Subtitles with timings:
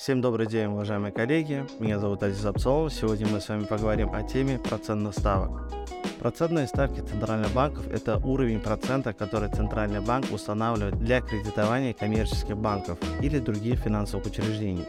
[0.00, 1.66] Всем добрый день, уважаемые коллеги.
[1.78, 2.90] Меня зовут Азиз Абсолов.
[2.90, 5.70] Сегодня мы с вами поговорим о теме процентных ставок.
[6.18, 12.96] Процентные ставки центральных банков– это уровень процента, который Центральный банк устанавливает для кредитования коммерческих банков
[13.20, 14.86] или других финансовых учреждений.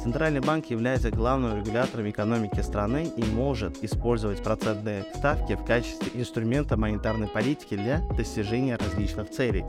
[0.00, 6.76] Центральный банк является главным регулятором экономики страны и может использовать процентные ставки в качестве инструмента
[6.76, 9.64] монетарной политики для достижения различных целей,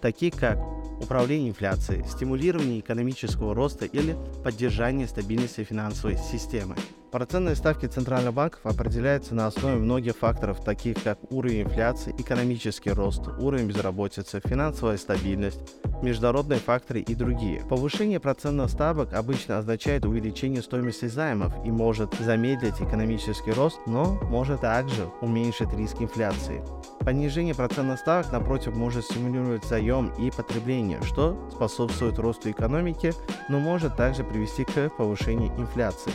[0.00, 0.58] таких как
[1.02, 6.76] управление инфляцией, стимулирование экономического роста или поддержание стабильности финансовой системы.
[7.10, 13.28] Процентные ставки центральных банков определяются на основе многих факторов, таких как уровень инфляции, экономический рост,
[13.38, 15.60] уровень безработицы, финансовая стабильность,
[16.02, 17.62] международные факторы и другие.
[17.68, 24.60] Повышение процентных ставок обычно означает увеличение стоимости займов и может замедлить экономический рост, но может
[24.60, 26.62] также уменьшить риск инфляции.
[27.00, 33.12] Понижение процентных ставок, напротив, может стимулировать заем и потребление, что способствует росту экономики,
[33.48, 36.12] но может также привести к повышению инфляции.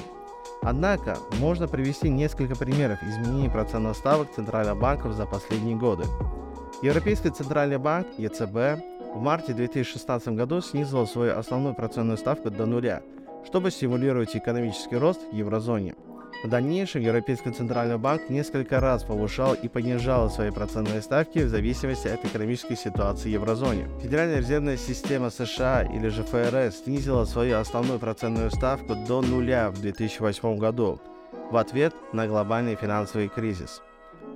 [0.61, 6.05] Однако, можно привести несколько примеров изменений процентных ставок центральных банков за последние годы.
[6.81, 13.01] Европейский центральный банк, ЕЦБ, в марте 2016 году снизил свою основную процентную ставку до нуля,
[13.45, 15.95] чтобы стимулировать экономический рост в еврозоне–
[16.43, 22.07] в дальнейшем Европейский центральный банк несколько раз повышал и понижал свои процентные ставки в зависимости
[22.07, 23.89] от экономической ситуации в еврозоне.
[24.01, 29.81] Федеральная резервная система США или же ФРС снизила свою основную процентную ставку до нуля в
[29.81, 30.99] 2008 году
[31.49, 33.81] в ответ на глобальный финансовый кризис.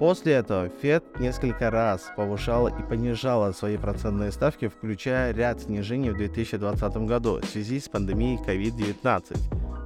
[0.02, 6.18] После этого Фед несколько раз повышала и понижала свои процентные ставки, включая ряд снижений в
[6.18, 9.38] 2020 году в связи с пандемией COVID-19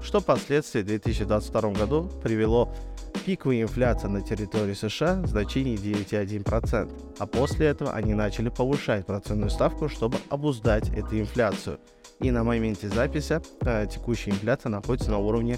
[0.02, 2.74] что впоследствии в 2022 году привело
[3.14, 9.06] к пиковой инфляции на территории США в значении 9,1%, а после этого они начали повышать
[9.06, 11.80] процентную ставку, чтобы обуздать эту инфляцию.
[12.22, 15.58] И на моменте записи э, текущая инфляция находится на уровне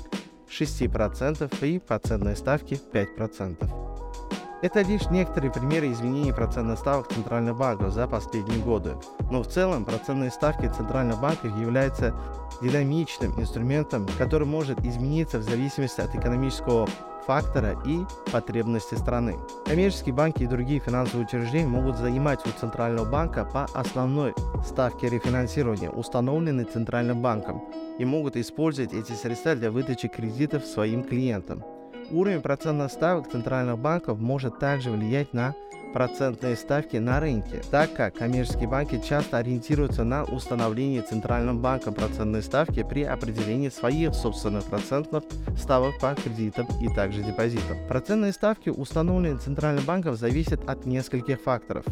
[0.49, 3.96] 6% при процентной ставке 5%.
[4.63, 8.95] Это лишь некоторые примеры изменений процентных ставок центральных банков за последние годы,
[9.29, 12.15] но в целом процентные ставки центральных банков являются
[12.59, 16.87] динамичным инструментом, который может измениться в зависимости от экономического
[17.27, 17.99] фактора и
[18.31, 19.35] потребности страны.
[19.67, 24.33] Коммерческие банки и другие финансовые учреждения могут занимать у Центрального банка по основной
[24.65, 27.61] ставке рефинансирования, установленной Центральным банком,
[27.99, 31.63] и могут использовать эти средства для выдачи кредитов своим клиентам.
[32.09, 35.53] Уровень процентных ставок центральных банков может также влиять на
[35.93, 42.43] процентные ставки на рынке, так как коммерческие банки часто ориентируются на установление Центральным банком процентной
[42.43, 45.23] ставки при определении своих собственных процентных
[45.57, 47.77] ставок по кредитам и также депозитам.
[47.87, 51.85] Процентные ставки, установленные Центральным банком, зависят от нескольких факторов.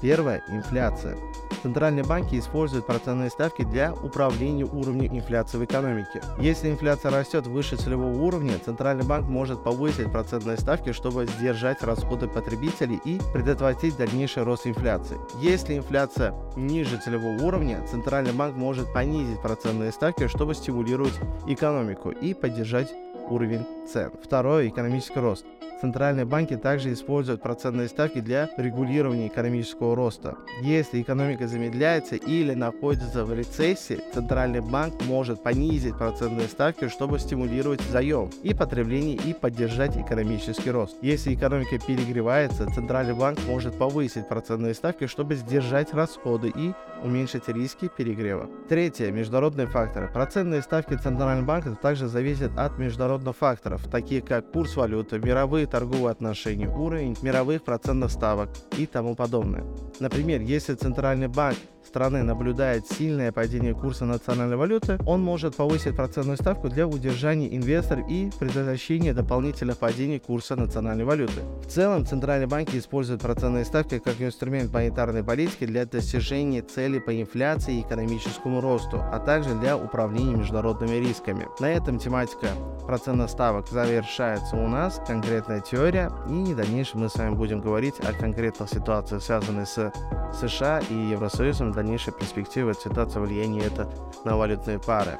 [0.00, 1.16] Первое– инфляция.
[1.62, 6.20] Центральные банки используют процентные ставки для управления уровнем инфляции в экономике.
[6.40, 12.26] Если инфляция растет выше целевого уровня, Центральный банк может повысить процентные ставки, чтобы сдержать расходы
[12.26, 15.18] потребителей и предотвратить дальнейший рост инфляции.
[15.40, 21.14] Если инфляция ниже целевого уровня, Центральный банк может понизить процентные ставки, чтобы стимулировать
[21.46, 22.92] экономику и поддержать
[23.30, 24.10] уровень цен.
[24.22, 25.46] Второе– экономический рост.
[25.82, 30.36] Центральные банки также используют процентные ставки для регулирования экономического роста.
[30.62, 37.80] Если экономика замедляется или находится в рецессии, Центральный банк может понизить процентные ставки, чтобы стимулировать
[37.90, 40.96] заем и потребление и поддержать экономический рост.
[41.02, 47.88] Если экономика перегревается, Центральный банк может повысить процентные ставки, чтобы сдержать расходы и уменьшить риски
[47.88, 48.48] перегрева.
[48.68, 49.10] Третье.
[49.10, 50.08] Международные факторы.
[50.12, 56.10] Процентные ставки Центрального банка также зависят от международных факторов, таких как курс валюты, мировые торговые
[56.10, 59.64] отношения, уровень мировых процентных ставок и тому подобное.
[60.00, 61.56] Например, если Центральный банк
[61.86, 68.08] страны наблюдает сильное падение курса национальной валюты, он может повысить процентную ставку для удержания инвесторов
[68.08, 71.40] и предотвращения дополнительных падений курса национальной валюты.
[71.62, 77.20] В целом, центральные банки используют процентные ставки как инструмент монетарной политики для достижения целей по
[77.20, 81.46] инфляции и экономическому росту, а также для управления международными рисками.
[81.60, 82.48] На этом тематика
[82.86, 87.94] процентных ставок завершается у нас, конкретная теория, и в дальнейшем мы с вами будем говорить
[88.00, 89.92] о конкретных ситуациях, связанных с
[90.40, 93.88] США и Евросоюзом дальнейшей перспективы ситуация влияния это
[94.24, 95.18] на валютные пары.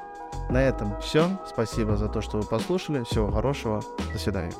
[0.50, 1.28] На этом все.
[1.46, 3.04] Спасибо за то, что вы послушали.
[3.04, 3.82] Всего хорошего.
[4.12, 4.52] До свидания.